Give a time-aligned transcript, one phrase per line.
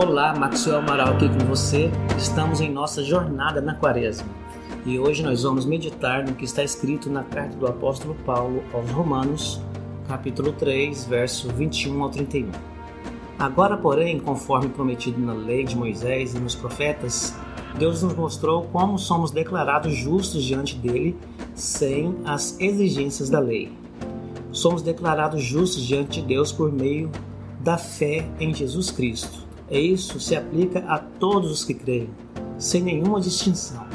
[0.00, 1.90] Olá, Maxwell Amaral aqui com você.
[2.16, 4.28] Estamos em nossa jornada na Quaresma
[4.86, 8.88] e hoje nós vamos meditar no que está escrito na carta do apóstolo Paulo aos
[8.92, 9.60] Romanos,
[10.06, 12.48] capítulo 3, verso 21 ao 31.
[13.40, 17.36] Agora, porém, conforme prometido na lei de Moisés e nos profetas,
[17.76, 21.18] Deus nos mostrou como somos declarados justos diante dele
[21.56, 23.72] sem as exigências da lei.
[24.52, 27.10] Somos declarados justos diante de Deus por meio
[27.58, 29.47] da fé em Jesus Cristo.
[29.70, 32.10] E isso se aplica a todos os que creem,
[32.58, 33.86] sem nenhuma distinção,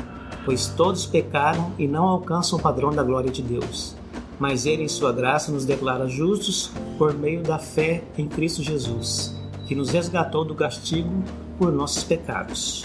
[0.45, 3.95] pois todos pecaram e não alcançam o padrão da glória de Deus.
[4.39, 9.35] Mas Ele, em Sua graça, nos declara justos por meio da fé em Cristo Jesus,
[9.67, 11.23] que nos resgatou do castigo
[11.57, 12.83] por nossos pecados.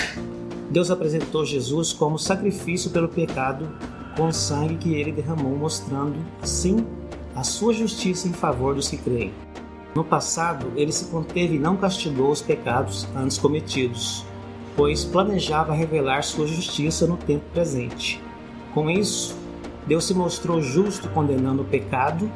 [0.70, 3.68] Deus apresentou Jesus como sacrifício pelo pecado
[4.16, 6.84] com o sangue que ele derramou, mostrando, assim,
[7.34, 9.32] a sua justiça em favor dos que creem.
[9.98, 14.24] No passado, ele se conteve e não castigou os pecados antes cometidos,
[14.76, 18.22] pois planejava revelar sua justiça no tempo presente.
[18.72, 19.36] Com isso,
[19.88, 22.30] Deus se mostrou justo condenando o pecado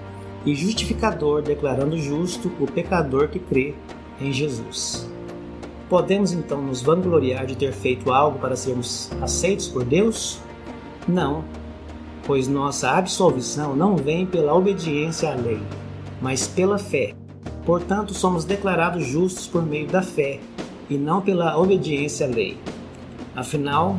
[0.44, 3.76] e justificador declarando justo o pecador que crê
[4.20, 5.08] em Jesus.
[5.88, 10.40] Podemos então nos vangloriar de ter feito algo para sermos aceitos por Deus?
[11.06, 11.44] Não,
[12.26, 15.62] pois nossa absolvição não vem pela obediência à lei,
[16.20, 17.21] mas pela fé.
[17.64, 20.40] Portanto, somos declarados justos por meio da fé
[20.90, 22.58] e não pela obediência à lei.
[23.34, 23.98] Afinal,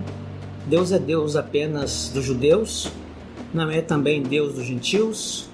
[0.67, 2.91] Deus é Deus apenas dos judeus?
[3.53, 5.49] Não é também Deus dos gentios?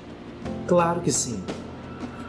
[0.67, 1.39] Claro que sim.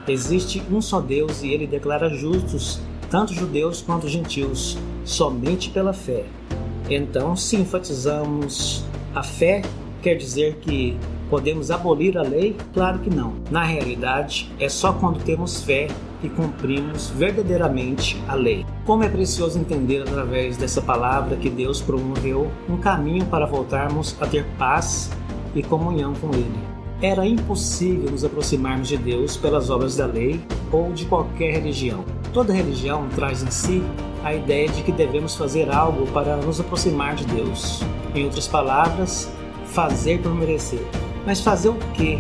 [0.07, 6.25] Existe um só Deus e ele declara justos tanto judeus quanto gentios, somente pela fé.
[6.89, 8.85] Então, se enfatizamos
[9.15, 9.63] a fé,
[10.01, 10.97] quer dizer que
[11.31, 12.57] Podemos abolir a lei?
[12.75, 13.35] Claro que não.
[13.53, 15.87] Na realidade, é só quando temos fé
[16.25, 18.67] e cumprimos verdadeiramente a lei.
[18.85, 24.27] Como é precioso entender através dessa palavra que Deus promoveu um caminho para voltarmos a
[24.27, 25.09] ter paz
[25.55, 26.59] e comunhão com Ele.
[27.01, 30.41] Era impossível nos aproximarmos de Deus pelas obras da lei
[30.73, 32.05] ou de qualquer religião.
[32.33, 33.83] Toda religião traz em si
[34.23, 37.81] a ideia de que devemos fazer algo para nos aproximar de Deus.
[38.15, 39.33] Em outras palavras,
[39.65, 40.85] fazer por merecer.
[41.27, 42.19] Mas fazer o quê?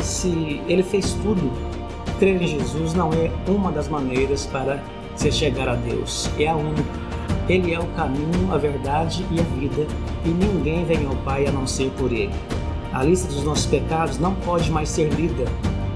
[0.00, 1.50] Se ele fez tudo,
[2.18, 4.82] crer em Jesus não é uma das maneiras para
[5.16, 7.06] se chegar a Deus, é a única.
[7.48, 9.86] Ele é o caminho, a verdade e a vida,
[10.24, 12.32] e ninguém vem ao Pai a não ser por Ele.
[12.92, 15.44] A lista dos nossos pecados não pode mais ser lida,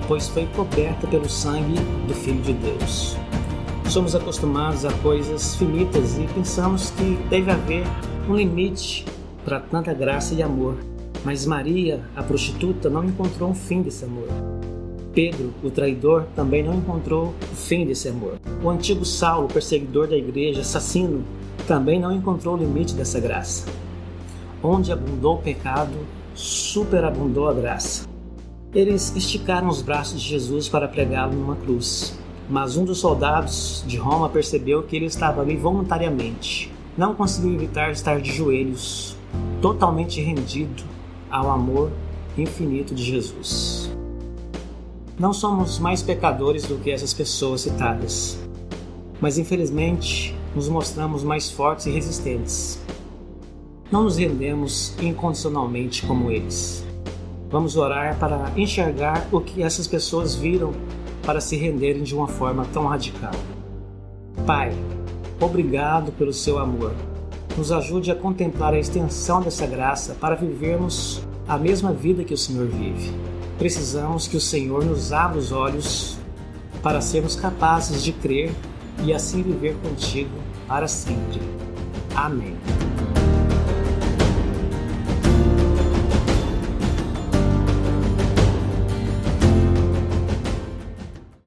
[0.07, 3.17] pois foi coberta pelo sangue do Filho de Deus.
[3.89, 7.85] Somos acostumados a coisas finitas e pensamos que deve haver
[8.29, 9.05] um limite
[9.45, 10.77] para tanta graça e amor.
[11.25, 14.29] Mas Maria, a prostituta, não encontrou um fim desse amor.
[15.13, 18.39] Pedro, o traidor, também não encontrou o fim desse amor.
[18.63, 21.23] O antigo Saulo, perseguidor da igreja, assassino,
[21.67, 23.67] também não encontrou o limite dessa graça.
[24.63, 25.95] Onde abundou o pecado,
[26.35, 28.09] superabundou a graça.
[28.75, 33.99] Eles esticaram os braços de Jesus para pregá-lo numa cruz, mas um dos soldados de
[33.99, 36.73] Roma percebeu que ele estava ali voluntariamente.
[36.97, 39.17] Não conseguiu evitar estar de joelhos,
[39.61, 41.00] totalmente rendido
[41.31, 41.91] ao amor
[42.37, 43.91] infinito de Jesus.
[45.19, 48.39] Não somos mais pecadores do que essas pessoas citadas,
[49.21, 52.81] mas infelizmente nos mostramos mais fortes e resistentes.
[53.91, 56.85] Não nos rendemos incondicionalmente como eles.
[57.51, 60.73] Vamos orar para enxergar o que essas pessoas viram
[61.25, 63.35] para se renderem de uma forma tão radical.
[64.47, 64.73] Pai,
[65.41, 66.95] obrigado pelo seu amor
[67.57, 72.39] nos ajude a contemplar a extensão dessa graça para vivermos a mesma vida que o
[72.39, 73.13] Senhor vive.
[73.59, 76.19] Precisamos que o Senhor nos abra os olhos
[76.83, 78.53] para sermos capazes de crer
[79.05, 80.31] e assim viver contigo
[80.67, 81.41] para sempre.
[82.15, 82.57] Amém.